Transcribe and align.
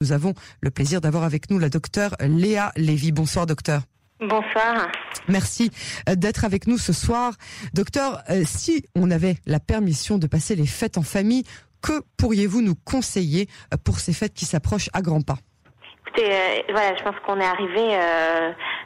Nous 0.00 0.12
avons 0.12 0.32
le 0.60 0.70
plaisir 0.70 1.00
d'avoir 1.00 1.24
avec 1.24 1.50
nous 1.50 1.58
la 1.58 1.68
docteure 1.68 2.14
Léa 2.20 2.70
Lévy. 2.76 3.10
Bonsoir 3.10 3.46
docteur. 3.46 3.80
Bonsoir. 4.20 4.92
Merci 5.26 5.72
euh, 6.08 6.14
d'être 6.14 6.44
avec 6.44 6.68
nous 6.68 6.78
ce 6.78 6.92
soir. 6.92 7.32
Docteur, 7.74 8.22
euh, 8.30 8.42
si 8.44 8.84
on 8.94 9.10
avait 9.10 9.34
la 9.44 9.58
permission 9.58 10.16
de 10.16 10.28
passer 10.28 10.54
les 10.54 10.68
fêtes 10.68 10.98
en 10.98 11.02
famille, 11.02 11.42
que 11.82 12.00
pourriez-vous 12.16 12.62
nous 12.62 12.76
conseiller 12.76 13.48
euh, 13.74 13.76
pour 13.84 13.98
ces 13.98 14.12
fêtes 14.12 14.34
qui 14.34 14.44
s'approchent 14.44 14.88
à 14.92 15.02
grands 15.02 15.20
pas? 15.20 15.38
Écoutez, 16.06 16.30
voilà, 16.70 16.94
je 16.96 17.02
pense 17.02 17.16
qu'on 17.26 17.40
est 17.40 17.44
arrivé 17.44 17.98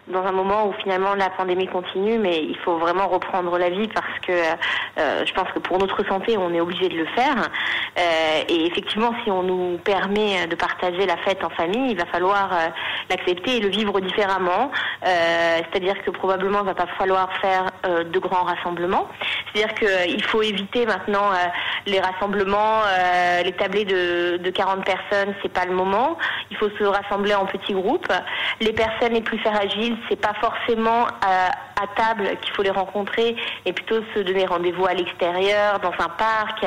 dans 0.08 0.24
un 0.24 0.32
moment 0.32 0.66
où 0.68 0.72
finalement 0.82 1.14
la 1.14 1.30
pandémie 1.30 1.68
continue, 1.68 2.18
mais 2.18 2.42
il 2.42 2.56
faut 2.58 2.76
vraiment 2.78 3.08
reprendre 3.08 3.56
la 3.58 3.70
vie 3.70 3.88
parce 3.88 4.18
que 4.26 4.32
euh, 4.32 5.24
je 5.24 5.32
pense 5.32 5.48
que 5.52 5.60
pour 5.60 5.78
notre 5.78 6.04
santé, 6.06 6.36
on 6.36 6.52
est 6.52 6.60
obligé 6.60 6.88
de 6.88 6.96
le 6.96 7.06
faire. 7.06 7.36
Euh, 7.98 8.42
et 8.48 8.66
effectivement, 8.66 9.12
si 9.22 9.30
on 9.30 9.42
nous 9.42 9.78
permet 9.78 10.46
de 10.46 10.54
partager 10.56 11.06
la 11.06 11.16
fête 11.18 11.44
en 11.44 11.50
famille, 11.50 11.92
il 11.92 11.96
va 11.96 12.06
falloir 12.06 12.52
euh, 12.52 12.68
l'accepter 13.10 13.58
et 13.58 13.60
le 13.60 13.68
vivre 13.68 14.00
différemment. 14.00 14.70
C'est-à-dire 15.02 16.02
que 16.02 16.10
probablement, 16.10 16.60
il 16.60 16.66
va 16.66 16.74
pas 16.74 16.86
falloir 16.98 17.32
faire 17.40 17.66
de 17.84 18.18
grands 18.18 18.44
rassemblements. 18.44 19.08
C'est-à-dire 19.54 19.74
qu'il 19.74 20.22
faut 20.24 20.42
éviter 20.42 20.86
maintenant 20.86 21.30
les 21.86 22.00
rassemblements, 22.00 22.80
les 23.44 23.52
tablés 23.52 23.84
de, 23.84 24.38
de 24.38 24.50
40 24.50 24.84
personnes, 24.84 25.34
c'est 25.42 25.52
pas 25.52 25.64
le 25.64 25.74
moment. 25.74 26.16
Il 26.50 26.56
faut 26.56 26.70
se 26.78 26.84
rassembler 26.84 27.34
en 27.34 27.46
petits 27.46 27.74
groupes. 27.74 28.12
Les 28.60 28.72
personnes 28.72 29.12
les 29.12 29.20
plus 29.20 29.38
fragiles 29.38 29.96
c'est 30.08 30.20
pas 30.20 30.34
forcément 30.40 31.06
à, 31.82 31.86
table 31.96 32.38
qu'il 32.40 32.54
faut 32.54 32.62
les 32.62 32.70
rencontrer, 32.70 33.36
et 33.64 33.72
plutôt 33.72 34.00
se 34.14 34.20
donner 34.20 34.46
rendez-vous 34.46 34.86
à 34.86 34.94
l'extérieur, 34.94 35.80
dans 35.80 35.92
un 35.98 36.08
parc, 36.08 36.64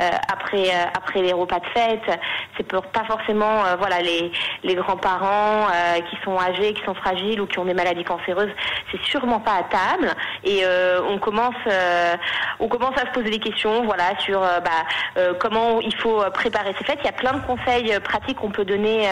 euh, 0.00 0.10
après 0.32 0.68
euh, 0.68 0.84
après 0.96 1.22
les 1.22 1.32
repas 1.32 1.58
de 1.58 1.66
fête. 1.74 2.20
C'est 2.56 2.66
pas 2.66 3.04
forcément 3.04 3.64
euh, 3.64 3.76
voilà 3.76 4.00
les 4.00 4.30
les 4.62 4.74
grands-parents 4.74 5.66
qui 6.10 6.16
sont 6.24 6.38
âgés, 6.38 6.72
qui 6.74 6.82
sont 6.84 6.94
fragiles 6.94 7.40
ou 7.40 7.46
qui 7.46 7.58
ont 7.58 7.64
des 7.64 7.74
maladies 7.74 8.04
cancéreuses. 8.04 8.50
C'est 8.90 9.02
sûrement 9.02 9.40
pas 9.40 9.54
à 9.54 9.62
table. 9.64 10.14
Et 10.44 10.62
on 11.08 11.18
commence 11.18 11.54
on 12.58 12.68
commence 12.68 12.96
à 12.96 13.06
se 13.06 13.12
poser 13.12 13.30
des 13.30 13.38
questions, 13.38 13.84
voilà, 13.84 14.18
sur 14.20 14.40
bah, 14.40 15.24
comment 15.38 15.80
il 15.80 15.94
faut 15.96 16.22
préparer 16.32 16.74
ces 16.78 16.84
fêtes. 16.84 16.98
Il 17.02 17.06
y 17.06 17.08
a 17.08 17.12
plein 17.12 17.34
de 17.34 17.46
conseils 17.46 17.98
pratiques 18.00 18.38
qu'on 18.38 18.50
peut 18.50 18.64
donner 18.64 19.08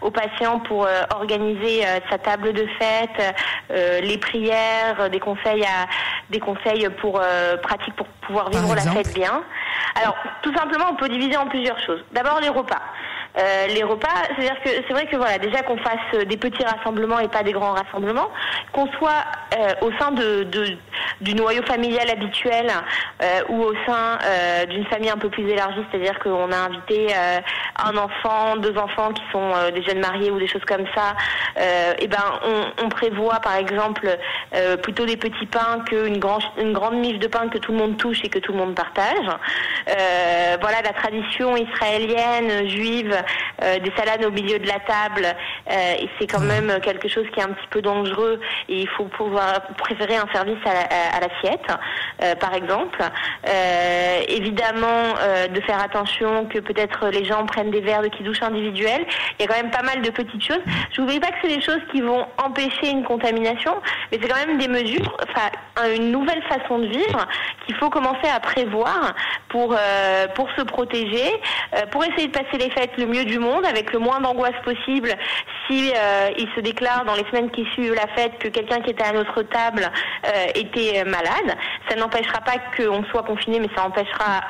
aux 0.00 0.10
patients 0.10 0.60
pour 0.60 0.88
organiser 1.14 1.82
sa 2.10 2.18
table 2.18 2.52
de 2.52 2.66
fête 2.78 3.34
les 3.70 4.18
prières, 4.18 4.95
des 5.10 5.20
conseils 5.20 5.64
à 5.64 5.86
des 6.30 6.40
conseils 6.40 6.88
pour 7.00 7.20
euh, 7.22 7.56
pratiques 7.56 7.94
pour 7.94 8.06
pouvoir 8.26 8.50
vivre 8.50 8.74
la 8.74 8.82
fête 8.82 9.14
bien. 9.14 9.42
Alors 9.94 10.16
tout 10.42 10.54
simplement, 10.54 10.86
on 10.90 10.96
peut 10.96 11.08
diviser 11.08 11.36
en 11.36 11.46
plusieurs 11.46 11.78
choses. 11.80 12.04
D'abord 12.12 12.40
les 12.40 12.48
repas. 12.48 12.82
Euh, 13.38 13.66
les 13.68 13.82
repas, 13.82 14.08
c'est-à-dire 14.28 14.60
que 14.64 14.70
c'est 14.70 14.92
vrai 14.92 15.06
que 15.06 15.16
voilà, 15.16 15.38
déjà 15.38 15.62
qu'on 15.62 15.76
fasse 15.78 16.24
des 16.26 16.36
petits 16.36 16.64
rassemblements 16.64 17.18
et 17.18 17.28
pas 17.28 17.42
des 17.42 17.52
grands 17.52 17.72
rassemblements, 17.72 18.30
qu'on 18.72 18.86
soit 18.92 19.24
au 19.80 19.90
sein 19.98 20.10
de, 20.10 20.44
du 21.20 21.34
noyau 21.34 21.62
familial 21.62 22.10
habituel 22.10 22.70
ou 23.48 23.62
au 23.62 23.74
sein 23.86 24.18
d'une 24.68 24.84
famille 24.86 25.08
un 25.08 25.16
peu 25.16 25.30
plus 25.30 25.48
élargie, 25.48 25.80
c'est-à-dire 25.90 26.18
qu'on 26.18 26.52
a 26.52 26.56
invité 26.56 27.08
un 27.14 27.96
enfant, 27.96 28.56
deux 28.56 28.76
enfants 28.76 29.12
qui 29.12 29.22
sont 29.32 29.52
des 29.74 29.82
jeunes 29.82 30.00
mariés 30.00 30.30
ou 30.30 30.38
des 30.38 30.48
choses 30.48 30.64
comme 30.66 30.84
ça, 30.94 31.14
et 31.98 32.06
ben 32.06 32.18
on, 32.82 32.88
prévoit 32.88 33.40
par 33.40 33.56
exemple 33.56 34.16
euh, 34.54 34.76
plutôt 34.76 35.04
des 35.04 35.16
petits 35.16 35.46
pains 35.46 35.82
qu'une 35.86 36.18
grande 36.18 36.42
une 36.58 36.72
grande 36.72 36.96
miche 36.96 37.18
de 37.18 37.26
pain 37.26 37.48
que 37.48 37.58
tout 37.58 37.72
le 37.72 37.78
monde 37.78 37.96
touche 37.96 38.20
et 38.24 38.28
que 38.28 38.38
tout 38.38 38.52
le 38.52 38.58
monde 38.58 38.74
partage. 38.74 39.28
Euh, 39.88 40.56
voilà 40.60 40.82
la 40.82 40.92
tradition 40.92 41.56
israélienne 41.56 42.68
juive 42.68 43.12
euh, 43.12 43.22
des 43.60 43.92
salades 43.96 44.24
au 44.24 44.30
milieu 44.30 44.58
de 44.58 44.66
la 44.66 44.80
table 44.80 45.26
et 45.70 46.08
c'est 46.18 46.26
quand 46.26 46.40
même 46.40 46.78
quelque 46.80 47.08
chose 47.08 47.24
qui 47.32 47.40
est 47.40 47.42
un 47.42 47.48
petit 47.48 47.68
peu 47.70 47.82
dangereux 47.82 48.40
et 48.68 48.80
il 48.80 48.88
faut 48.88 49.04
pouvoir 49.04 49.60
préférer 49.78 50.16
un 50.16 50.26
service 50.32 50.58
à, 50.64 51.20
l'assiette 51.20 52.38
par 52.40 52.54
exemple. 52.54 52.98
évidemment 54.28 55.14
de 55.52 55.60
faire 55.62 55.80
attention 55.82 56.46
que 56.46 56.58
peut-être 56.58 57.08
les 57.08 57.24
gens 57.24 57.44
prennent 57.46 57.70
des 57.70 57.80
verres 57.80 58.02
de 58.02 58.08
qui 58.08 58.22
douche 58.22 58.42
individuels. 58.42 59.06
Il 59.38 59.42
y 59.42 59.44
a 59.44 59.48
quand 59.48 59.60
même 59.60 59.70
pas 59.70 59.82
mal 59.82 60.02
de 60.02 60.10
petites 60.10 60.42
choses. 60.42 60.62
Je 60.92 61.00
vous 61.00 61.08
dis 61.08 61.20
pas 61.20 61.28
que 61.28 61.36
c'est 61.42 61.54
des 61.54 61.62
choses 61.62 61.80
qui 61.92 62.00
vont 62.00 62.26
empêcher 62.38 62.90
une 62.90 63.04
contamination, 63.04 63.74
mais 64.10 64.18
c'est 64.20 64.28
quand 64.28 64.46
même 64.46 64.58
des 64.58 64.68
mesures, 64.68 65.16
enfin 65.28 65.50
une 65.94 66.10
nouvelle 66.10 66.42
façon 66.44 66.78
de 66.78 66.86
vivre 66.86 67.26
qu'il 67.66 67.76
faut 67.76 67.90
commencer 67.90 68.28
à 68.34 68.40
prévoir 68.40 69.14
pour 69.48 69.74
euh, 69.78 70.26
pour 70.34 70.48
se 70.56 70.62
protéger, 70.62 71.28
euh, 71.74 71.86
pour 71.90 72.04
essayer 72.04 72.28
de 72.28 72.32
passer 72.32 72.58
les 72.58 72.70
fêtes 72.70 72.96
le 72.98 73.06
mieux 73.06 73.15
du 73.24 73.38
monde 73.38 73.64
avec 73.66 73.92
le 73.92 73.98
moins 73.98 74.20
d'angoisse 74.20 74.54
possible. 74.64 75.14
Si 75.68 75.92
euh, 75.94 76.30
il 76.38 76.48
se 76.54 76.60
déclare 76.60 77.04
dans 77.04 77.14
les 77.14 77.24
semaines 77.30 77.50
qui 77.50 77.64
suivent 77.72 77.94
la 77.94 78.06
fête 78.14 78.38
que 78.38 78.48
quelqu'un 78.48 78.80
qui 78.80 78.90
était 78.90 79.04
à 79.04 79.12
notre 79.12 79.42
table 79.42 79.90
était 80.54 81.04
malade, 81.04 81.56
ça 81.88 81.96
n'empêchera 81.96 82.40
pas 82.40 82.54
qu'on 82.76 83.04
soit 83.04 83.22
confiné, 83.22 83.60
mais 83.60 83.68
ça 83.76 83.84
empêchera 83.84 84.40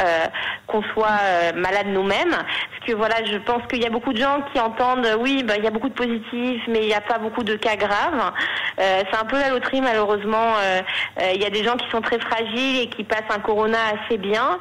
qu'on 0.67 0.83
soit 0.95 1.53
malade 1.55 1.87
nous-mêmes. 1.89 2.31
Parce 2.31 2.87
que 2.87 2.95
voilà, 2.95 3.17
je 3.25 3.37
pense 3.39 3.63
qu'il 3.69 3.83
y 3.83 3.87
a 3.87 3.91
beaucoup 3.91 4.13
de 4.13 4.19
gens 4.19 4.41
qui 4.53 4.61
entendent, 4.61 5.07
oui, 5.21 5.43
bah, 5.43 5.55
il 5.57 5.65
y 5.65 5.67
a 5.67 5.71
beaucoup 5.71 5.89
de 5.89 5.95
positifs, 5.95 6.63
mais 6.69 6.81
il 6.81 6.87
n'y 6.87 6.95
a 6.95 7.01
pas 7.01 7.19
beaucoup 7.19 7.43
de 7.43 7.57
cas 7.57 7.77
graves. 7.77 8.33
Euh, 8.79 9.03
c'est 9.11 9.19
un 9.19 9.25
peu 9.25 9.39
la 9.39 9.51
loterie 9.51 9.81
malheureusement. 9.81 10.55
Euh, 10.59 10.81
euh, 11.21 11.33
il 11.35 11.43
y 11.43 11.47
a 11.47 11.51
des 11.51 11.65
gens 11.65 11.77
qui 11.77 11.89
sont 11.91 12.01
très 12.01 12.19
fragiles 12.19 12.81
et 12.83 12.87
qui 12.89 13.05
passent 13.05 13.23
un 13.31 13.41
corona 13.41 13.79
assez 13.95 14.19
bien. 14.19 14.59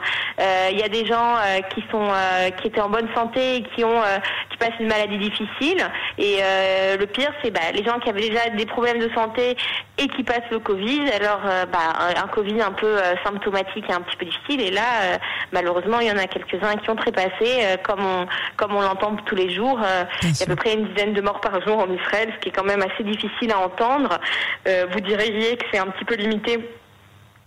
Il 0.72 0.80
y 0.80 0.84
a 0.84 0.90
des 0.90 1.06
gens 1.06 1.36
qui 1.74 1.84
sont 1.90 2.10
qui 2.58 2.68
étaient 2.68 2.82
en 2.82 2.90
bonne 2.90 3.08
santé 3.16 3.58
et 3.58 3.64
qui 3.64 3.84
ont 3.86 4.02
qui 4.50 4.58
passent 4.58 4.80
une 4.80 4.88
maladie 4.88 5.18
difficile. 5.18 5.86
Et 6.18 6.40
le 6.98 7.06
pire, 7.06 7.32
c'est 7.44 7.52
bah, 7.52 7.72
les 7.74 7.84
gens 7.84 8.00
qui 8.00 8.10
avaient 8.10 8.22
déjà 8.22 8.50
des 8.50 8.66
problèmes 8.66 9.00
de 9.00 9.10
santé 9.14 9.56
et 9.98 10.08
qui 10.08 10.24
passent 10.24 10.50
le 10.52 10.60
Covid. 10.60 11.10
Alors, 11.12 11.42
bah, 11.72 11.94
un 12.24 12.28
Covid 12.28 12.62
un 12.62 12.72
peu 12.72 12.98
symptomatique 13.24 13.86
et 13.90 13.94
un 13.94 14.02
petit 14.02 14.18
peu 14.18 14.26
difficile. 14.26 14.62
Et 14.62 14.72
là, 14.72 15.18
malheureusement, 15.52 16.00
il 16.00 16.08
y 16.08 16.12
en 16.12 16.18
a 16.18 16.28
quelques-uns 16.28 16.76
qui 16.78 16.90
ont 16.90 16.96
trépassé, 16.96 17.78
comme 17.84 18.04
on 18.06 18.28
comme 18.58 18.76
on 18.76 18.82
l'entend 18.82 19.16
tous 19.26 19.36
les 19.36 19.54
jours. 19.54 19.80
il 20.24 20.30
y 20.30 20.42
a 20.42 20.44
à 20.44 20.48
peu 20.48 20.56
près 20.56 20.74
une 20.74 20.88
dizaine 20.90 21.14
de 21.14 21.22
morts 21.22 21.42
par 21.42 21.62
jour 21.66 21.80
en 21.80 21.92
Israël, 21.92 22.32
ce 22.36 22.40
qui 22.42 22.50
est 22.50 22.52
quand 22.52 22.64
même 22.64 22.82
assez 22.82 23.04
difficile 23.04 23.52
à 23.52 23.60
entendre. 23.60 24.20
Euh, 24.68 24.86
vous 24.92 25.00
diriez 25.02 25.58
que 25.58 25.66
c'est 25.72 25.80
un 25.80 25.88
petit 25.88 26.06
peu 26.06 26.16
limité 26.16 26.58
euh, 26.58 26.85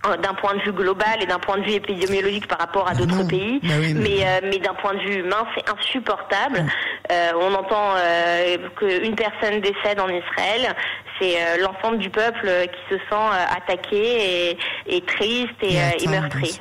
d'un 0.04 0.34
point 0.34 0.54
de 0.54 0.60
vue 0.60 0.72
global 0.72 1.22
et 1.22 1.26
d'un 1.26 1.38
point 1.38 1.58
de 1.58 1.64
vue 1.64 1.72
épidémiologique 1.72 2.46
par 2.46 2.58
rapport 2.58 2.86
à 2.86 2.92
ah 2.92 2.94
d'autres 2.94 3.26
pays, 3.26 3.60
bah 3.62 3.74
mais 3.94 4.24
euh, 4.24 4.40
mais, 4.44 4.58
d'un 4.58 4.74
point 4.74 4.94
de 4.94 5.00
vue 5.00 5.20
humain, 5.20 5.44
c'est 5.56 5.68
insupportable. 5.68 6.64
on 7.10 7.54
entend 7.54 7.94
qu'une 8.76 9.16
personne 9.16 9.60
décède 9.60 9.98
en 10.00 10.08
Israël, 10.08 10.74
c'est 11.20 11.58
l'ensemble 11.60 11.98
du 11.98 12.10
peuple 12.10 12.48
qui 12.72 12.94
se 12.94 12.98
sent 13.10 13.56
attaqué 13.56 14.56
et, 14.86 15.00
triste 15.02 15.62
et, 15.62 15.76
et 16.02 16.08
meurtri. 16.08 16.58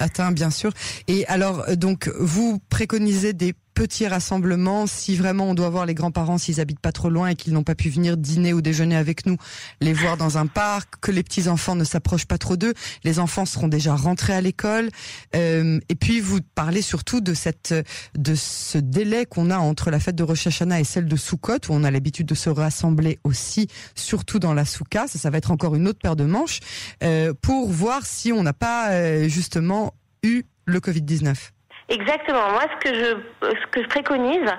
Atteint, 0.00 0.32
bien 0.32 0.50
sûr. 0.50 0.70
Et 1.08 1.26
alors, 1.26 1.64
donc, 1.76 2.08
vous 2.18 2.60
préconisez 2.70 3.32
des 3.32 3.54
petits 3.78 4.08
rassemblements, 4.08 4.88
si 4.88 5.14
vraiment 5.14 5.44
on 5.44 5.54
doit 5.54 5.68
voir 5.68 5.86
les 5.86 5.94
grands-parents 5.94 6.36
s'ils 6.36 6.60
habitent 6.60 6.80
pas 6.80 6.90
trop 6.90 7.10
loin 7.10 7.28
et 7.28 7.36
qu'ils 7.36 7.52
n'ont 7.52 7.62
pas 7.62 7.76
pu 7.76 7.90
venir 7.90 8.16
dîner 8.16 8.52
ou 8.52 8.60
déjeuner 8.60 8.96
avec 8.96 9.24
nous, 9.24 9.36
les 9.80 9.92
voir 9.92 10.16
dans 10.16 10.36
un 10.36 10.48
parc, 10.48 10.94
que 11.00 11.12
les 11.12 11.22
petits 11.22 11.46
enfants 11.46 11.76
ne 11.76 11.84
s'approchent 11.84 12.26
pas 12.26 12.38
trop 12.38 12.56
d'eux, 12.56 12.74
les 13.04 13.20
enfants 13.20 13.46
seront 13.46 13.68
déjà 13.68 13.94
rentrés 13.94 14.32
à 14.32 14.40
l'école, 14.40 14.90
euh, 15.36 15.78
et 15.88 15.94
puis 15.94 16.18
vous 16.18 16.40
parlez 16.56 16.82
surtout 16.82 17.20
de 17.20 17.34
cette 17.34 17.72
de 18.16 18.34
ce 18.34 18.78
délai 18.78 19.26
qu'on 19.26 19.48
a 19.48 19.58
entre 19.58 19.92
la 19.92 20.00
fête 20.00 20.16
de 20.16 20.24
Rosh 20.24 20.48
Hashanah 20.48 20.80
et 20.80 20.84
celle 20.84 21.06
de 21.06 21.16
Sukkot 21.16 21.68
où 21.68 21.70
on 21.70 21.84
a 21.84 21.92
l'habitude 21.92 22.26
de 22.26 22.34
se 22.34 22.50
rassembler 22.50 23.20
aussi, 23.22 23.68
surtout 23.94 24.40
dans 24.40 24.54
la 24.54 24.64
souka, 24.64 25.06
ça, 25.06 25.20
ça 25.20 25.30
va 25.30 25.38
être 25.38 25.52
encore 25.52 25.76
une 25.76 25.86
autre 25.86 26.00
paire 26.00 26.16
de 26.16 26.24
manches 26.24 26.58
euh, 27.04 27.32
pour 27.40 27.70
voir 27.70 28.04
si 28.04 28.32
on 28.32 28.42
n'a 28.42 28.54
pas 28.54 28.90
euh, 28.90 29.28
justement 29.28 29.94
eu 30.24 30.42
le 30.66 30.80
Covid 30.80 31.02
19. 31.02 31.52
Exactement. 31.88 32.50
Moi, 32.52 32.64
ce 32.70 32.88
que 32.88 32.94
je 32.94 33.48
ce 33.48 33.66
que 33.70 33.82
je 33.82 33.88
préconise, 33.88 34.50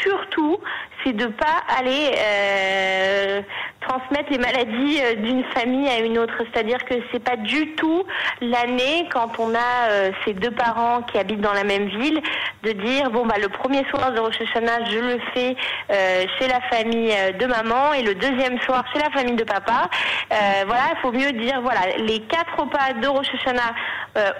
surtout, 0.00 0.58
c'est 1.02 1.12
de 1.12 1.26
pas 1.26 1.62
aller 1.76 2.12
euh, 2.16 3.42
transmettre 3.88 4.30
les 4.30 4.38
maladies 4.38 5.00
euh, 5.02 5.14
d'une 5.14 5.44
famille 5.54 5.88
à 5.88 6.00
une 6.00 6.18
autre. 6.18 6.34
C'est-à-dire 6.38 6.84
que 6.84 6.94
c'est 7.10 7.22
pas 7.22 7.36
du 7.36 7.74
tout 7.74 8.04
l'année 8.40 9.08
quand 9.12 9.38
on 9.38 9.54
a 9.54 9.90
euh, 9.90 10.10
ces 10.24 10.34
deux 10.34 10.50
parents 10.50 11.02
qui 11.02 11.18
habitent 11.18 11.40
dans 11.40 11.52
la 11.52 11.64
même 11.64 11.88
ville 11.88 12.20
de 12.62 12.72
dire 12.72 13.10
bon 13.10 13.24
bah 13.26 13.36
le 13.40 13.48
premier 13.48 13.84
soir 13.88 14.12
de 14.12 14.18
Rosh 14.18 14.38
je 14.38 14.98
le 14.98 15.18
fais 15.32 15.56
euh, 15.90 16.24
chez 16.38 16.48
la 16.48 16.60
famille 16.62 17.14
de 17.38 17.46
maman 17.46 17.92
et 17.92 18.02
le 18.02 18.14
deuxième 18.14 18.60
soir 18.62 18.84
chez 18.92 18.98
la 18.98 19.10
famille 19.10 19.36
de 19.36 19.44
papa. 19.44 19.88
voilà, 20.30 20.82
il 20.92 20.98
faut 21.00 21.12
mieux 21.12 21.32
dire 21.32 21.60
voilà 21.62 21.80
les 21.98 22.20
quatre 22.20 22.58
repas 22.58 22.92
de 23.00 23.06
Rosh 23.06 23.28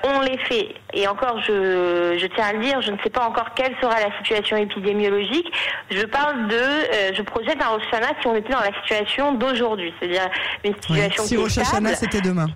on 0.05 0.21
les 0.21 0.39
fait 0.39 0.75
et 0.93 1.07
encore 1.09 1.41
je 1.43 2.17
je 2.19 2.27
tiens 2.27 2.47
à 2.47 2.53
le 2.53 2.61
dire 2.61 2.81
je 2.81 2.91
ne 2.91 2.99
sais 2.99 3.11
pas 3.11 3.27
encore 3.27 3.55
quelle 3.55 3.75
sera 3.81 4.01
la 4.01 4.17
situation 4.19 4.57
épidémiologique. 4.57 5.51
Je 5.91 6.05
parle 6.07 6.49
de 6.49 7.15
je 7.15 7.23
projette 7.23 7.63
un 7.63 7.69
Rosh 7.69 7.83
Hashanah 7.93 8.15
si 8.21 8.27
on 8.27 8.35
était 8.35 8.53
dans 8.53 8.61
la 8.61 8.75
situation 8.83 9.33
d'aujourd'hui, 9.33 9.93
c'est-à-dire 9.99 10.29
une 10.65 10.75
situation 10.75 11.25
si 11.25 11.37
qui 11.37 11.97
c'était 11.97 12.21
demain. 12.21 12.47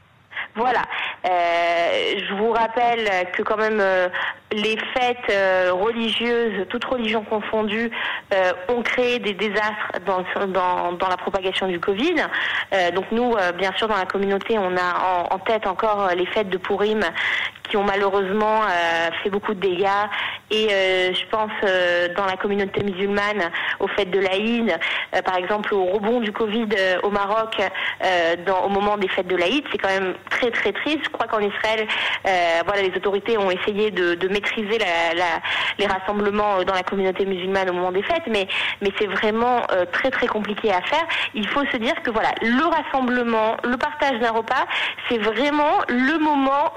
Voilà. 0.55 0.83
Je 1.25 2.35
vous 2.35 2.51
rappelle 2.51 3.09
que 3.33 3.43
quand 3.43 3.57
même 3.57 3.83
les 4.53 4.77
fêtes 4.95 5.71
religieuses, 5.71 6.67
toutes 6.69 6.85
religions 6.85 7.25
confondues, 7.25 7.91
ont 8.69 8.83
créé 8.83 9.19
des 9.19 9.35
désastres 9.35 10.01
dans, 10.05 10.25
dans, 10.47 10.93
dans 10.93 11.09
la 11.09 11.17
propagation 11.17 11.69
du 11.69 11.79
Covid. 11.79 12.17
donc 12.95 13.05
nous, 13.13 13.35
bien 13.57 13.73
sûr, 13.77 13.89
dans 13.89 13.97
la 13.97 14.07
communauté, 14.07 14.59
on 14.59 14.77
a 14.77 15.29
en 15.31 15.39
tête 15.39 15.67
encore 15.67 16.11
les 16.17 16.27
fêtes 16.27 16.49
de 16.49 16.59
Purim 16.59 17.03
qui 17.73 17.79
ont 17.79 17.85
malheureusement 17.85 18.61
fait 19.23 19.31
beaucoup 19.31 19.55
de 19.55 19.61
dégâts. 19.61 19.87
Et 20.51 20.69
je 20.69 21.27
pense 21.31 21.51
dans 22.15 22.27
la 22.27 22.37
communauté 22.37 22.85
musulmane 22.85 23.51
au 23.81 23.89
fait 23.89 24.05
de 24.05 24.19
l'Aïd, 24.21 24.79
par 25.25 25.37
exemple 25.37 25.73
au 25.73 25.87
rebond 25.87 26.21
du 26.21 26.33
Covid 26.33 26.69
au 27.03 27.09
Maroc 27.09 27.57
au 28.63 28.69
moment 28.69 28.99
des 28.99 29.09
fêtes 29.09 29.27
de 29.27 29.37
l'Aïd, 29.37 29.65
c'est 29.73 29.79
quand 29.79 29.89
même 29.89 30.13
très 30.29 30.51
très 30.51 30.73
triste. 30.73 31.01
Je 31.05 31.09
crois 31.09 31.27
qu'en 31.27 31.41
Israël, 31.41 31.89
voilà, 32.67 32.83
les 32.83 32.95
autorités 32.95 33.39
ont 33.39 33.51
essayé 33.51 33.91
de, 33.91 34.29
maîtriser 34.29 34.79
les 35.79 35.87
rassemblements 35.87 36.63
dans 36.65 36.75
la 36.75 36.83
communauté 36.83 37.25
musulmane 37.25 37.71
au 37.71 37.73
moment 37.73 37.93
des 37.93 38.03
fêtes, 38.03 38.27
mais 38.29 38.47
mais 38.83 38.91
c'est 38.99 39.07
vraiment 39.07 39.63
très 39.93 40.11
très 40.11 40.27
compliqué 40.27 40.71
à 40.71 40.83
faire. 40.83 41.07
Il 41.33 41.49
faut 41.49 41.65
se 41.73 41.79
dire 41.79 41.95
que 42.03 42.11
voilà, 42.11 42.33
le 42.43 42.67
rassemblement, 42.67 43.57
le 43.65 43.79
partage 43.79 44.19
d'un 44.21 44.33
repas, 44.33 44.67
c'est 45.09 45.19
vraiment 45.19 45.79
le 45.89 46.19
moment 46.19 46.75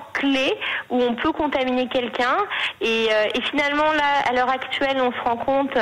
où 0.89 1.01
on 1.01 1.16
peut 1.16 1.31
contaminer 1.31 1.88
quelqu'un. 1.88 2.38
Et, 2.81 3.06
et 3.06 3.42
finalement 3.50 3.92
là, 3.94 4.30
à 4.30 4.33
l'heure 4.33 4.50
actuelle, 4.50 4.98
on 5.00 5.12
se 5.12 5.30
rend 5.30 5.38
compte 5.38 5.77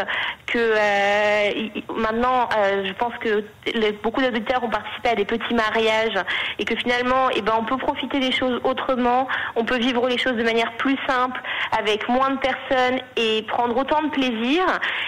que 0.53 0.59
euh, 0.59 1.49
maintenant, 1.95 2.47
euh, 2.55 2.83
je 2.85 2.93
pense 2.93 3.13
que 3.19 3.43
beaucoup 4.03 4.21
d'auditeurs 4.21 4.63
ont 4.63 4.69
participé 4.69 5.09
à 5.09 5.15
des 5.15 5.25
petits 5.25 5.53
mariages 5.53 6.19
et 6.59 6.65
que 6.65 6.75
finalement, 6.75 7.29
eh 7.35 7.41
ben, 7.41 7.53
on 7.59 7.65
peut 7.65 7.77
profiter 7.77 8.19
des 8.19 8.31
choses 8.31 8.61
autrement, 8.63 9.27
on 9.55 9.65
peut 9.65 9.79
vivre 9.79 10.07
les 10.07 10.17
choses 10.17 10.35
de 10.35 10.43
manière 10.43 10.71
plus 10.77 10.97
simple, 11.07 11.41
avec 11.71 12.07
moins 12.09 12.31
de 12.31 12.37
personnes 12.37 12.99
et 13.15 13.43
prendre 13.43 13.75
autant 13.77 14.01
de 14.03 14.09
plaisir. 14.09 14.63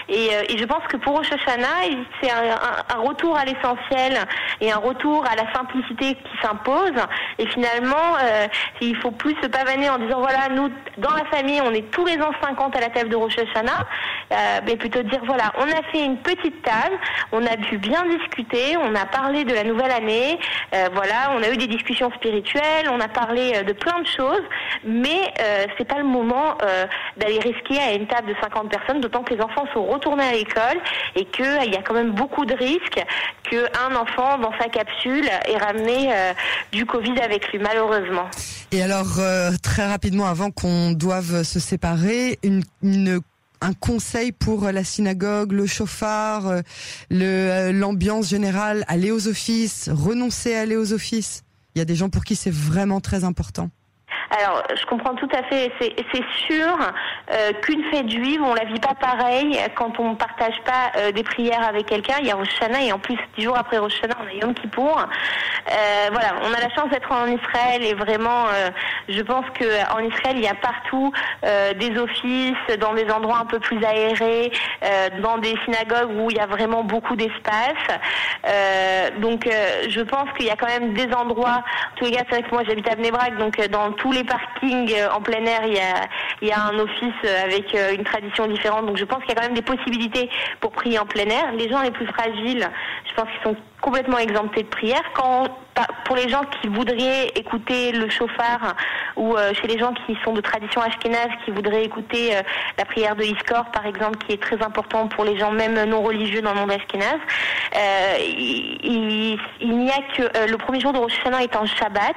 Et, 0.09 0.29
euh, 0.33 0.43
je 0.57 0.65
pense 0.65 0.83
que 0.87 0.97
pour 0.97 1.17
Rosh 1.17 1.29
c'est 1.45 2.31
un, 2.31 2.99
retour 2.99 3.37
à 3.37 3.45
l'essentiel 3.45 4.17
et 4.61 4.71
un 4.71 4.77
retour 4.77 5.25
à 5.25 5.35
la 5.35 5.51
simplicité 5.53 6.15
qui 6.15 6.37
s'impose. 6.41 6.93
Et 7.37 7.45
finalement, 7.47 8.15
euh, 8.21 8.47
il 8.81 8.95
faut 8.97 9.11
plus 9.11 9.35
se 9.41 9.47
pavaner 9.47 9.89
en 9.89 9.97
disant 9.97 10.19
voilà, 10.19 10.49
nous, 10.49 10.69
dans 10.97 11.13
la 11.13 11.25
famille, 11.25 11.61
on 11.61 11.71
est 11.71 11.89
tous 11.91 12.05
les 12.05 12.17
ans 12.21 12.31
50 12.41 12.75
à 12.75 12.79
la 12.79 12.89
table 12.89 13.09
de 13.09 13.15
Rosh 13.15 13.35
euh, 14.31 14.59
mais 14.65 14.75
plutôt 14.75 15.03
dire 15.03 15.21
voilà, 15.25 15.51
on 15.57 15.63
a 15.63 15.83
fait 15.91 16.03
une 16.03 16.17
petite 16.17 16.61
table, 16.63 16.95
on 17.31 17.45
a 17.45 17.57
pu 17.57 17.77
bien 17.77 18.05
discuter, 18.07 18.77
on 18.77 18.95
a 18.95 19.05
parlé 19.05 19.43
de 19.43 19.53
la 19.53 19.63
nouvelle 19.63 19.91
année, 19.91 20.39
euh, 20.73 20.89
voilà, 20.93 21.31
on 21.35 21.43
a 21.43 21.49
eu 21.49 21.57
des 21.57 21.67
discussions 21.67 22.11
spirituelles, 22.11 22.89
on 22.91 22.99
a 22.99 23.07
parlé 23.07 23.53
euh, 23.55 23.63
de 23.63 23.73
plein 23.73 24.01
de 24.01 24.07
choses, 24.07 24.43
mais 24.85 25.33
euh, 25.39 25.65
c'est 25.77 25.87
pas 25.87 25.97
le 25.97 26.05
moment 26.05 26.57
d'aller 27.17 27.39
risquer 27.39 27.79
à 27.79 27.93
une 27.93 28.07
table 28.07 28.29
de 28.29 28.35
50 28.41 28.69
personnes, 28.69 29.01
d'autant 29.01 29.23
que 29.23 29.33
les 29.33 29.41
enfants 29.41 29.65
sont 29.73 29.85
retournés 29.85 30.23
à 30.23 30.31
l'école 30.31 30.79
et 31.15 31.25
qu'il 31.25 31.71
y 31.71 31.75
a 31.75 31.81
quand 31.81 31.93
même 31.93 32.11
beaucoup 32.11 32.45
de 32.45 32.53
risques 32.53 33.03
qu'un 33.49 33.95
enfant 33.95 34.37
dans 34.37 34.51
sa 34.59 34.69
capsule 34.69 35.25
ait 35.25 35.57
ramené 35.57 36.11
du 36.71 36.85
Covid 36.85 37.19
avec 37.21 37.51
lui, 37.51 37.59
malheureusement. 37.59 38.29
Et 38.71 38.81
alors, 38.81 39.19
très 39.61 39.87
rapidement, 39.87 40.25
avant 40.25 40.51
qu'on 40.51 40.91
doive 40.91 41.43
se 41.43 41.59
séparer, 41.59 42.39
une, 42.43 42.63
une 42.81 43.19
un 43.61 43.73
conseil 43.73 44.31
pour 44.31 44.71
la 44.71 44.83
synagogue, 44.83 45.51
le 45.51 45.65
chauffard, 45.65 46.61
le 47.09 47.71
l'ambiance 47.71 48.29
générale, 48.29 48.85
aller 48.87 49.11
aux 49.11 49.27
offices, 49.27 49.89
renoncer 49.91 50.55
à 50.55 50.61
aller 50.61 50.77
aux 50.77 50.93
offices. 50.93 51.43
Il 51.75 51.79
y 51.79 51.81
a 51.81 51.85
des 51.85 51.95
gens 51.95 52.09
pour 52.09 52.23
qui 52.23 52.35
c'est 52.35 52.53
vraiment 52.53 53.01
très 53.01 53.23
important. 53.23 53.69
Alors, 54.31 54.63
je 54.75 54.85
comprends 54.85 55.15
tout 55.15 55.29
à 55.33 55.43
fait. 55.43 55.71
C'est 55.79 56.23
sûr 56.47 56.77
euh, 57.31 57.51
qu'une 57.61 57.83
fête 57.85 58.09
juive, 58.09 58.41
on 58.43 58.53
la 58.53 58.65
vit 58.65 58.79
pas 58.79 58.95
pareil 58.95 59.59
quand 59.75 59.99
on 59.99 60.15
partage 60.15 60.59
pas 60.65 60.91
euh, 60.97 61.11
des 61.11 61.23
prières 61.23 61.67
avec 61.67 61.85
quelqu'un. 61.85 62.15
Il 62.21 62.27
y 62.27 62.31
a 62.31 62.35
Rosh 62.35 62.49
Hashanah 62.59 62.83
et 62.83 62.91
en 62.91 62.99
plus, 62.99 63.17
dix 63.37 63.43
jours 63.43 63.57
après 63.57 63.77
Rosh 63.77 63.93
Hashanah, 63.97 64.15
on 64.23 64.27
a 64.27 64.33
Yom 64.33 64.53
Kippour. 64.53 64.97
Euh, 64.97 66.09
voilà, 66.11 66.35
on 66.43 66.53
a 66.53 66.59
la 66.59 66.69
chance 66.73 66.89
d'être 66.91 67.11
en 67.11 67.27
Israël 67.27 67.83
et 67.83 67.93
vraiment, 67.93 68.45
je 69.09 69.21
pense 69.21 69.45
que 69.53 69.63
Israël, 69.63 70.35
il 70.35 70.43
y 70.43 70.47
a 70.47 70.55
partout 70.55 71.11
des 71.43 71.97
offices, 71.97 72.77
dans 72.79 72.93
des 72.93 73.09
endroits 73.09 73.39
un 73.39 73.45
peu 73.45 73.59
plus 73.59 73.83
aérés, 73.83 74.51
dans 75.21 75.37
des 75.37 75.55
synagogues 75.65 76.11
où 76.19 76.29
il 76.29 76.37
y 76.37 76.39
a 76.39 76.45
vraiment 76.45 76.83
beaucoup 76.83 77.15
d'espace. 77.15 77.73
donc, 79.17 79.49
je 79.89 80.01
pense 80.01 80.29
qu'il 80.37 80.45
y 80.45 80.51
a 80.51 80.55
quand 80.55 80.67
même 80.67 80.93
des 80.93 81.11
endroits. 81.13 81.63
En 81.93 81.95
tous 81.95 82.05
les 82.05 82.11
cas, 82.11 82.23
c'est 82.29 82.39
vrai 82.39 82.43
que 82.43 82.53
moi, 82.53 82.63
j'habite 82.67 82.89
à 82.91 82.95
Bnebrak, 82.95 83.37
donc 83.37 83.59
dans 83.69 83.91
tous 83.93 84.11
les 84.15 84.23
parkings 84.23 84.95
en 85.13 85.21
plein 85.21 85.45
air, 85.45 85.61
il 85.65 86.47
y 86.47 86.51
a, 86.51 86.65
un 86.65 86.79
office 86.79 87.31
avec 87.43 87.75
une 87.95 88.03
tradition 88.03 88.47
différente. 88.47 88.85
Donc, 88.85 88.97
je 88.97 89.05
pense 89.05 89.19
qu'il 89.19 89.29
y 89.29 89.31
a 89.33 89.35
quand 89.35 89.47
même 89.47 89.53
des 89.53 89.61
possibilités 89.61 90.29
pour 90.59 90.71
prier 90.71 90.99
en 90.99 91.05
plein 91.05 91.25
air. 91.25 91.51
Les 91.53 91.69
gens 91.69 91.81
les 91.81 91.91
plus 91.91 92.07
fragiles, 92.07 92.67
je 93.09 93.13
pense 93.15 93.29
qu'ils 93.29 93.43
sont 93.43 93.55
complètement 93.81 94.17
exemptés 94.17 94.63
de 94.63 94.67
prière. 94.67 95.03
Quand 95.13 95.47
pour 96.05 96.15
les 96.15 96.29
gens 96.29 96.43
qui 96.61 96.67
voudraient 96.67 97.27
écouter 97.35 97.91
le 97.91 98.09
chauffard 98.09 98.75
ou 99.15 99.35
euh, 99.35 99.53
chez 99.53 99.67
les 99.67 99.77
gens 99.77 99.93
qui 100.05 100.17
sont 100.23 100.33
de 100.33 100.41
tradition 100.41 100.81
ashkénaze 100.81 101.29
qui 101.43 101.51
voudraient 101.51 101.83
écouter 101.83 102.35
euh, 102.35 102.41
la 102.77 102.85
prière 102.85 103.15
de 103.15 103.23
Iskor 103.23 103.65
par 103.71 103.85
exemple 103.85 104.17
qui 104.25 104.33
est 104.33 104.41
très 104.41 104.61
important 104.63 105.07
pour 105.07 105.25
les 105.25 105.37
gens 105.37 105.51
même 105.51 105.83
non 105.85 106.01
religieux 106.01 106.41
dans 106.41 106.53
le 106.53 106.59
monde 106.61 106.71
ashkénaze. 106.71 107.19
Euh, 107.75 108.17
il, 108.19 109.37
n'y 109.61 109.89
a 109.89 110.01
que 110.15 110.49
le 110.49 110.57
premier 110.57 110.79
jour 110.79 110.93
de 110.93 110.97
Rosh 110.97 111.13
Hashanah 111.19 111.43
est 111.43 111.55
en 111.55 111.65
Shabbat. 111.65 112.15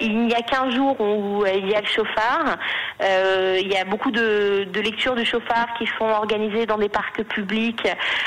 Il 0.00 0.26
n'y 0.26 0.34
a 0.34 0.42
qu'un 0.42 0.70
jour 0.70 1.00
où 1.00 1.44
il 1.46 1.68
y 1.68 1.74
a 1.74 1.80
le 1.80 1.86
chauffard. 1.86 2.58
Il 3.00 3.68
y 3.72 3.76
a 3.76 3.84
beaucoup 3.84 4.10
de, 4.10 4.68
lectures 4.74 5.14
du 5.14 5.24
chauffard 5.24 5.66
qui 5.78 5.86
sont 5.98 6.04
organisées 6.04 6.66
dans 6.66 6.78
des 6.78 6.88
parcs 6.88 7.22
publics. 7.24 7.86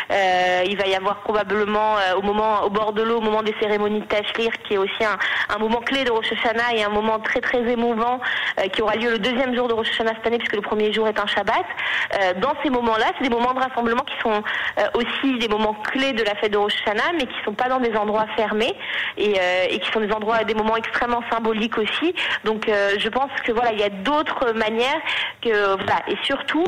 Il 0.09 0.77
va 0.77 0.87
y 0.87 0.95
avoir 0.95 1.21
probablement 1.21 1.95
au 2.17 2.21
moment 2.21 2.63
au 2.63 2.69
bord 2.69 2.93
de 2.93 3.03
l'eau 3.03 3.17
au 3.17 3.21
moment 3.21 3.43
des 3.43 3.55
cérémonies 3.61 4.01
de 4.01 4.05
Qui 4.39 4.75
est 4.75 4.77
aussi 4.77 5.03
un, 5.03 5.57
moment 5.57 5.81
clé 5.81 6.05
de 6.05 6.11
Rosh 6.11 6.31
Hashanah 6.31 6.75
et 6.75 6.83
un 6.83 6.89
moment 6.89 7.19
très 7.19 7.41
très 7.41 7.59
émouvant 7.69 8.21
euh, 8.57 8.67
qui 8.69 8.81
aura 8.81 8.95
lieu 8.95 9.11
le 9.11 9.19
deuxième 9.19 9.53
jour 9.53 9.67
de 9.67 9.73
Rosh 9.73 9.89
Hashanah 9.89 10.13
cette 10.15 10.27
année 10.27 10.37
puisque 10.37 10.55
le 10.55 10.61
premier 10.61 10.93
jour 10.93 11.07
est 11.09 11.19
un 11.19 11.27
Shabbat. 11.27 11.65
Euh, 12.13 12.33
dans 12.35 12.53
ces 12.63 12.69
moments-là, 12.69 13.07
c'est 13.17 13.27
des 13.27 13.35
moments 13.35 13.53
de 13.53 13.59
rassemblement 13.59 14.03
qui 14.03 14.17
sont 14.21 14.41
euh, 14.79 14.83
aussi 14.93 15.37
des 15.39 15.49
moments 15.49 15.73
clés 15.73 16.13
de 16.13 16.23
la 16.23 16.35
fête 16.35 16.53
de 16.53 16.57
Rosh 16.57 16.73
Hashanah 16.85 17.11
mais 17.13 17.25
qui 17.25 17.35
sont 17.43 17.53
pas 17.53 17.67
dans 17.67 17.81
des 17.81 17.93
endroits 17.97 18.27
fermés 18.37 18.73
et, 19.17 19.35
et 19.69 19.79
qui 19.79 19.91
sont 19.91 19.99
des 19.99 20.11
endroits 20.11 20.45
des 20.45 20.53
moments 20.53 20.77
extrêmement 20.77 21.23
symboliques 21.29 21.77
aussi. 21.77 22.15
Donc 22.45 22.67
je 22.67 23.09
pense 23.09 23.31
que 23.43 23.51
voilà, 23.51 23.73
il 23.73 23.79
y 23.79 23.83
a 23.83 23.89
d'autres 23.89 24.53
manières 24.53 25.01
que 25.41 25.75
voilà 25.75 26.01
et 26.07 26.15
surtout 26.23 26.65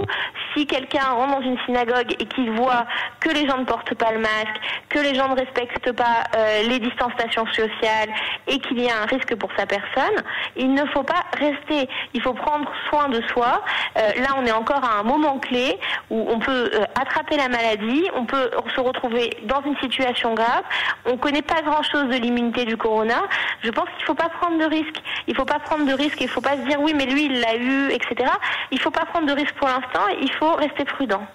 si 0.53 0.65
quelqu'un 0.67 1.03
rentre 1.03 1.39
dans 1.39 1.41
une 1.41 1.57
synagogue 1.65 2.13
et 2.19 2.25
qu'il 2.25 2.51
voit 2.51 2.85
que 3.19 3.29
les 3.29 3.47
gens 3.47 3.57
ne 3.57 3.65
portent 3.65 3.95
pas 3.95 4.11
le 4.11 4.19
masque, 4.19 4.59
que 4.89 4.99
les 4.99 5.15
gens 5.15 5.29
ne 5.29 5.35
respectent 5.35 5.93
pas 5.93 6.23
les 6.67 6.79
distanciations 6.79 7.45
sociale 7.61 8.09
et 8.47 8.59
qu'il 8.59 8.79
y 8.81 8.89
a 8.89 9.01
un 9.01 9.05
risque 9.05 9.35
pour 9.35 9.49
sa 9.57 9.65
personne, 9.65 10.17
il 10.55 10.73
ne 10.73 10.85
faut 10.87 11.03
pas 11.03 11.23
rester. 11.37 11.89
Il 12.13 12.21
faut 12.21 12.33
prendre 12.33 12.69
soin 12.89 13.09
de 13.09 13.21
soi. 13.27 13.61
Euh, 13.97 14.21
là, 14.21 14.29
on 14.37 14.45
est 14.45 14.51
encore 14.51 14.83
à 14.83 14.99
un 14.99 15.03
moment 15.03 15.39
clé 15.39 15.79
où 16.09 16.27
on 16.29 16.39
peut 16.39 16.71
euh, 16.73 16.85
attraper 16.99 17.37
la 17.37 17.49
maladie, 17.49 18.03
on 18.15 18.25
peut 18.25 18.49
se 18.75 18.79
retrouver 18.79 19.29
dans 19.43 19.61
une 19.63 19.77
situation 19.77 20.33
grave. 20.33 20.63
On 21.05 21.13
ne 21.13 21.17
connaît 21.17 21.41
pas 21.41 21.61
grand-chose 21.61 22.07
de 22.09 22.17
l'immunité 22.17 22.65
du 22.65 22.77
corona. 22.77 23.21
Je 23.63 23.69
pense 23.69 23.85
qu'il 23.89 24.01
ne 24.01 24.05
faut 24.05 24.15
pas 24.15 24.29
prendre 24.29 24.57
de 24.57 24.65
risques. 24.65 25.01
Il 25.27 25.33
ne 25.33 25.37
faut 25.37 25.45
pas 25.45 25.59
prendre 25.59 25.85
de 25.85 25.93
risques. 25.93 26.19
Il 26.19 26.27
ne 26.27 26.31
faut 26.31 26.41
pas 26.41 26.57
se 26.57 26.61
dire 26.67 26.79
oui, 26.81 26.93
mais 26.95 27.05
lui, 27.05 27.25
il 27.25 27.39
l'a 27.39 27.55
eu, 27.55 27.91
etc. 27.91 28.31
Il 28.71 28.75
ne 28.75 28.81
faut 28.81 28.91
pas 28.91 29.05
prendre 29.05 29.27
de 29.27 29.33
risques 29.33 29.55
pour 29.55 29.67
l'instant. 29.67 30.07
Il 30.21 30.31
faut 30.33 30.53
rester 30.55 30.85
prudent. 30.85 31.25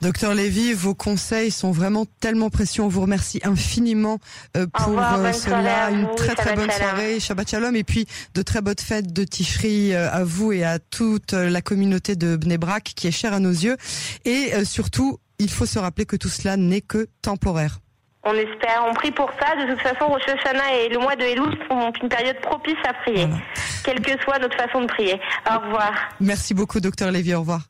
Docteur 0.00 0.32
Lévy, 0.32 0.74
vos 0.74 0.94
conseils 0.94 1.50
sont 1.50 1.72
vraiment 1.72 2.04
tellement 2.20 2.50
précieux. 2.50 2.82
On 2.84 2.88
vous 2.88 3.00
remercie 3.00 3.40
infiniment 3.42 4.18
euh, 4.56 4.66
pour 4.72 4.86
revoir, 4.86 5.18
euh, 5.18 5.32
cela. 5.32 5.90
Une 5.90 6.04
vous, 6.06 6.14
très 6.14 6.36
très 6.36 6.54
bonne 6.54 6.70
soirée, 6.70 7.18
Shabbat 7.18 7.50
Shalom, 7.50 7.74
et 7.74 7.82
puis 7.82 8.06
de 8.34 8.42
très 8.42 8.60
bonnes 8.60 8.78
fêtes 8.78 9.12
de 9.12 9.24
Tishri 9.24 9.92
euh, 9.92 10.08
à 10.12 10.22
vous 10.22 10.52
et 10.52 10.62
à 10.64 10.78
toute 10.78 11.32
la 11.32 11.60
communauté 11.62 12.14
de 12.14 12.36
Bnebrak 12.36 12.84
qui 12.94 13.08
est 13.08 13.12
chère 13.12 13.32
à 13.32 13.40
nos 13.40 13.50
yeux. 13.50 13.76
Et 14.24 14.54
euh, 14.54 14.64
surtout, 14.64 15.18
il 15.40 15.50
faut 15.50 15.66
se 15.66 15.80
rappeler 15.80 16.06
que 16.06 16.16
tout 16.16 16.28
cela 16.28 16.56
n'est 16.56 16.80
que 16.80 17.08
temporaire. 17.20 17.80
On 18.22 18.34
espère, 18.34 18.84
on 18.88 18.94
prie 18.94 19.10
pour 19.10 19.30
ça. 19.40 19.56
De 19.56 19.72
toute 19.72 19.80
façon, 19.82 20.06
Rosh 20.06 20.22
Hashanah 20.28 20.76
et 20.76 20.88
le 20.90 20.98
mois 21.00 21.16
de 21.16 21.22
Elul 21.24 21.56
sont 21.68 21.92
une 22.02 22.08
période 22.08 22.40
propice 22.40 22.76
à 22.88 22.92
prier, 23.02 23.26
Voilà. 23.26 23.42
quelle 23.84 24.00
que 24.00 24.22
soit 24.22 24.38
notre 24.38 24.56
façon 24.56 24.82
de 24.82 24.86
prier. 24.86 25.18
Au 25.50 25.58
revoir. 25.58 25.92
Merci 26.20 26.54
beaucoup, 26.54 26.78
docteur 26.78 27.10
Lévy. 27.10 27.34
Au 27.34 27.40
revoir. 27.40 27.68